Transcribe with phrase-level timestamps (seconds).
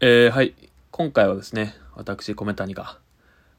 [0.00, 0.54] えー、はい。
[0.92, 3.00] 今回はですね、私、米谷が、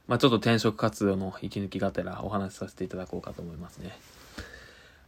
[0.07, 3.91] まあちょっと転職活動の息抜きがてらお話しさせていただこうかと思いますね。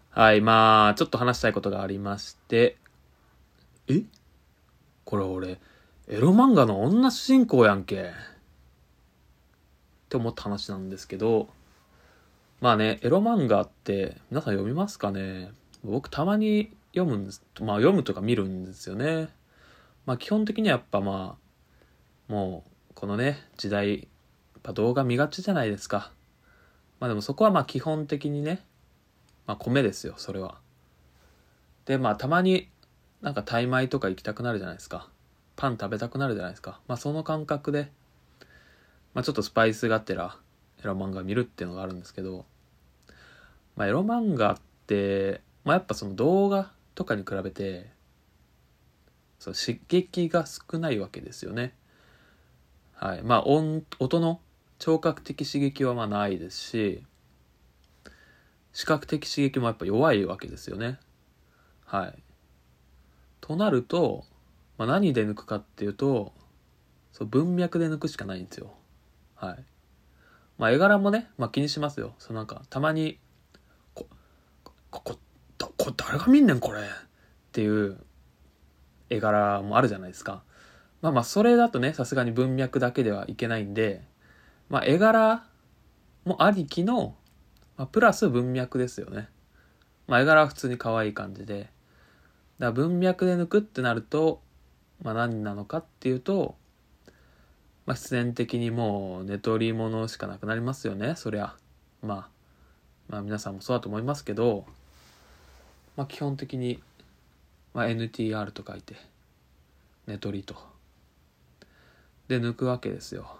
[0.09, 2.75] はい、まあちょっと話したいことがありまして、
[3.87, 4.01] え？
[5.05, 5.61] これ俺、
[6.09, 8.01] エロ漫画の女主人公やんけ。
[8.01, 8.07] っ
[10.09, 11.47] て思った話なんですけど、
[12.59, 15.51] まあね、エロ漫画って皆さん読みますかね？
[15.81, 17.41] 僕たまに読むんです。
[17.61, 19.29] まあ読むとか見るんですよね。
[20.11, 21.37] まあ基本的にはやっぱま
[22.29, 24.07] あ、もうこのね、時代、やっ
[24.61, 26.11] ぱ動画見がちじゃないですか。
[26.99, 28.61] まあでもそこはまあ基本的にね、
[29.47, 30.57] まあ米ですよ、それは。
[31.85, 32.67] で、まあたまに
[33.21, 35.07] なんかタイ米とか行きたくなるじゃないですか。
[35.55, 36.81] パン食べたくなるじゃないですか。
[36.89, 37.89] まあその感覚で、
[39.13, 40.35] まあちょっとスパイスがてら
[40.83, 42.43] エロ漫画見るっていうのがあるんですけど、
[43.77, 44.57] まあエロ漫画っ
[44.87, 48.00] て、まあやっぱその動画とかに比べて、
[49.41, 51.73] そう刺激が少ないわけですよね。
[52.93, 53.23] はい。
[53.23, 54.39] まあ音、音の
[54.77, 57.03] 聴覚的刺激はまあないですし、
[58.71, 60.99] 視覚的刺激もやっぱ弱いわけですよね。
[61.85, 62.19] はい。
[63.41, 64.25] となると、
[64.77, 66.33] まあ、何で抜くかっていうと、
[67.11, 68.71] そう文脈で抜くしかないんですよ。
[69.33, 69.65] はい。
[70.59, 72.13] まあ絵柄もね、まあ気にしますよ。
[72.19, 73.17] そうなんか、たまに、
[73.95, 74.05] こ、
[74.91, 75.19] こ、こ、
[75.57, 76.83] こ誰が見んねんこれっ
[77.53, 77.97] ていう
[79.11, 80.41] 絵柄もあるじゃないですか。
[81.01, 84.01] まあまあ、それだとね、さすがに文脈だけではいけないんで、
[84.69, 85.43] まあ、絵柄
[86.25, 87.15] もありきの、
[87.77, 89.29] まあ、プラス文脈ですよね。
[90.07, 91.59] まあ、絵柄は普通に可愛い感じで。
[91.59, 91.69] だか
[92.59, 94.41] ら文脈で抜くってなると、
[95.01, 96.55] まあ何なのかっていうと、
[97.85, 101.55] まあ必然的にもう寝取り物しかなくなりますよね、そりゃ。
[102.03, 102.29] まあ、
[103.09, 104.65] まあ皆さんもそうだと思いますけど、
[105.95, 106.79] まあ基本的に
[107.73, 108.95] まあ、NTR と書いて
[110.07, 110.55] 寝取りと。
[112.27, 113.37] で抜くわけですよ。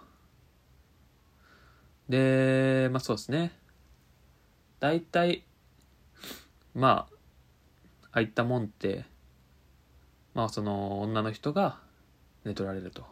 [2.08, 3.52] でまあそうですね。
[4.80, 5.44] 大体
[6.74, 7.14] まあ
[8.12, 9.04] ああいったもんって
[10.34, 11.78] まあその女の人が
[12.44, 13.06] 寝取られると。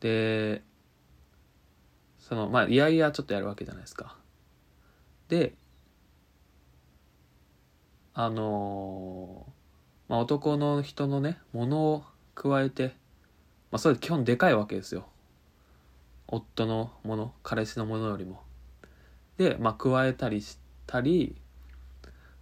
[0.00, 0.62] で
[2.18, 4.16] そのまあいやいやちょっとやるわけじゃないですか。
[5.28, 5.54] で
[8.14, 9.55] あのー
[10.08, 12.94] まあ、男の人のねものを加えて、
[13.70, 15.06] まあ、それ基本でかいわけですよ。
[16.28, 18.42] 夫のもの彼氏のものよりも。
[19.38, 21.36] で、まあ、加えたりしたり、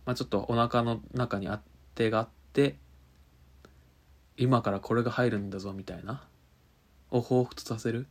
[0.07, 1.61] まあ、ちょっとお腹の中にあ
[1.95, 2.77] てがあって
[4.37, 6.23] 今からこれが入るんだぞみたいな
[7.11, 8.07] を彷彿させる。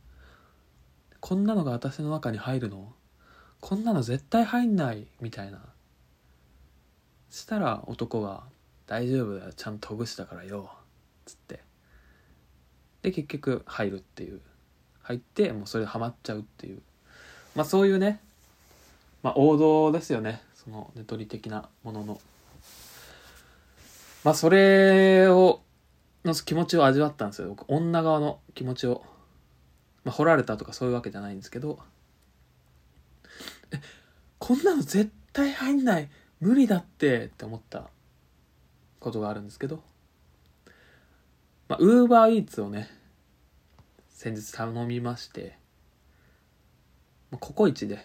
[1.20, 2.92] こんなのが私の中に入るの？
[3.60, 5.60] こんなの絶対入んないみたいな。
[7.30, 8.44] したら男が
[8.86, 9.52] 大丈夫だよ。
[9.52, 10.70] ちゃんとほぐしたからよ」
[11.24, 11.60] つって。
[13.02, 14.40] で結局入るっていう。
[15.02, 16.82] 入ってもうそれでハマっちゃうっていう。
[17.54, 18.20] まあそういうね。
[19.22, 20.42] まあ王道ですよね。
[20.54, 22.20] そのネトリ的なものの。
[24.24, 25.62] まあそれを
[26.24, 27.48] の気持ちを味わったんですよ。
[27.48, 29.04] 僕女側の気持ちを。
[30.04, 31.78] まあ掘られたとかそういうわけじゃないんですけど。
[33.72, 33.80] え
[34.38, 36.08] こんなの絶対入んない。
[36.40, 37.26] 無理だって。
[37.26, 37.90] って思った。
[39.04, 39.82] ことがあるんですけど、
[41.68, 42.88] まあ、ウーバーイーツをね、
[44.08, 45.58] 先日頼みまして、
[47.30, 48.04] まあ、ココイチで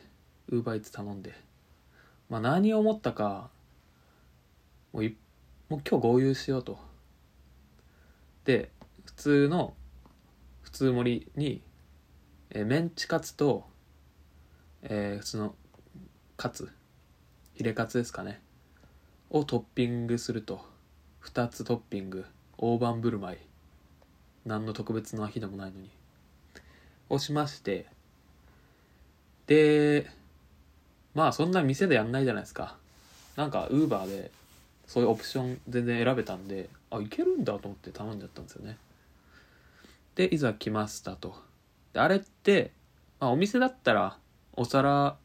[0.49, 1.33] ウーバーイーツ頼んで、
[2.29, 3.49] まあ、何を思ったか、
[4.91, 5.15] もうい
[5.69, 6.77] もう今日合流しようと。
[8.43, 8.71] で、
[9.05, 9.75] 普通の、
[10.61, 11.61] 普通盛りに、
[12.49, 13.65] えー、メンチカツと、
[14.81, 15.55] えー、普通の
[16.35, 16.69] カツ、
[17.53, 18.41] ヒレカツですかね、
[19.29, 20.78] をトッピングすると。
[21.23, 22.25] 2つトッピング。
[22.57, 23.37] 大盤振る舞い。
[24.45, 25.89] 何の特別な日でもないのに。
[27.09, 27.85] をしまして。
[29.47, 30.09] で
[31.15, 32.77] まあそんな店でやんないじゃないですか。
[33.35, 34.31] なんかウーバーで
[34.85, 38.77] そういうオプション全然選べたんであいけるんだと思って頼んじゃったんですよね。
[40.15, 41.35] でいざ来ましたと。
[41.93, 42.71] であれって、
[43.19, 44.17] まあ、お店だったら
[44.53, 45.15] お皿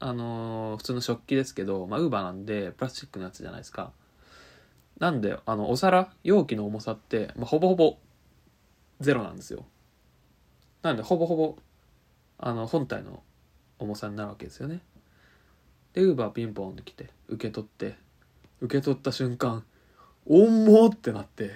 [0.00, 3.92] あのー、普通の食器ですけどまあウーバーなんでプラスチックのやつじゃないですか。
[4.98, 7.98] なんであのお皿容器の重さって、まあ、ほぼほぼ
[9.00, 9.64] ゼロなんですよ。
[10.82, 11.56] なんでほぼほぼ
[12.38, 13.22] あの本体の
[13.78, 14.80] 重さになるわけですよね。
[15.92, 17.96] でウーバーピンポンって来て受け取って
[18.60, 19.64] 受け取った瞬間
[20.26, 21.52] 重ってなって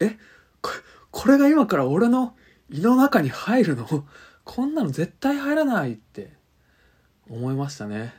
[0.00, 0.16] え
[0.60, 0.70] こ
[1.10, 2.34] これが今から俺の
[2.70, 4.06] 胃の中に入るの？
[4.44, 6.32] こんなの絶対入らないって
[7.28, 8.14] 思いましたね。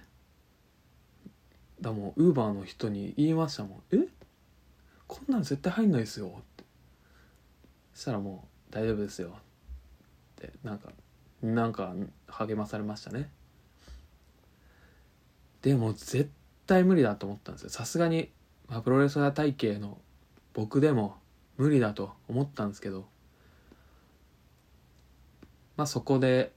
[1.83, 2.13] だもん。
[2.15, 4.07] ウーバーの人に言いましたもん「え？
[5.05, 6.63] こんなん絶対入んないですよ」って。
[7.93, 10.91] したらもう大丈夫ですよってなんか
[11.43, 11.93] なんか
[12.27, 13.29] 励まされましたね。
[15.61, 16.31] でも絶
[16.65, 17.69] 対無理だと思ったんですよ。
[17.69, 18.31] さすがに、
[18.67, 19.99] まあ、プロレスラー体型の
[20.53, 21.17] 僕でも
[21.57, 23.07] 無理だと思ったんですけど。
[25.75, 26.53] まあそこで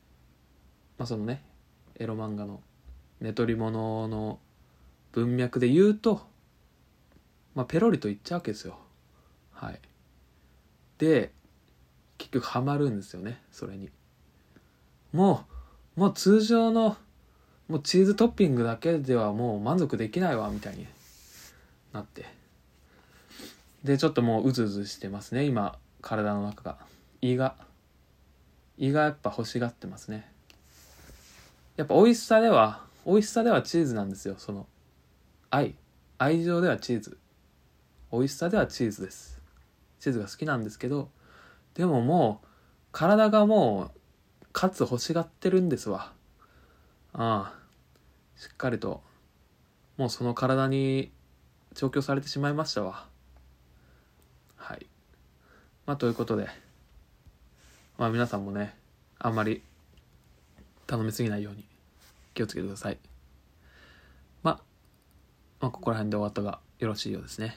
[0.99, 1.43] まあそのね
[1.95, 2.63] エロ漫画の
[3.21, 4.39] 寝取り物の
[5.17, 6.21] 文脈で言うと
[7.55, 8.77] まあペロリと言っちゃうわけですよ。
[9.51, 9.81] はい。
[10.99, 11.33] で
[12.19, 13.89] 結局ハマるんですよねそれに。
[15.15, 15.47] も
[15.97, 16.99] うもう通常の
[17.67, 20.87] もうチーズトッピングだけではもう満足できないわみたいに
[21.95, 22.27] なって。
[23.85, 26.77] でちょっともううずうずしてますね今体の中が。
[27.23, 27.55] 胃が。
[28.77, 30.31] 胃がやっぱ欲しがってますね。
[31.77, 34.67] やっぱ美味しさでは美味しさではチーズなんですよその。
[35.51, 35.75] 愛。
[36.19, 37.19] 愛情ではチーズ。
[38.13, 39.41] 美味しさではチーズです。
[40.01, 41.11] チーズが好きなんですけど
[41.75, 42.47] でももう
[42.93, 46.13] 体がもうカツ欲しがってるんですわ。
[47.13, 47.59] ああ。
[48.37, 49.03] しっかりと
[49.97, 51.11] もうその体に
[51.75, 53.07] 調教されてしまいましたわ。
[54.57, 54.87] はい。
[55.87, 56.49] まあということで。
[57.99, 58.75] まあ皆さんもね
[59.19, 59.63] あんまり
[60.87, 61.65] 頼みすぎないように
[62.35, 62.99] 気をつけてください、
[65.61, 67.55] まあ、ここら辺で終わったがよろしいようですね。